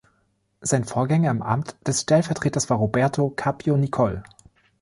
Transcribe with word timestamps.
Sein 0.61 0.83
Vorgänger 0.83 1.29
im 1.29 1.43
Amt 1.43 1.75
des 1.87 2.01
Stellvertreters 2.01 2.71
war 2.71 2.77
Roberto 2.77 3.29
Carpio 3.29 3.77
Nicolle. 3.77 4.23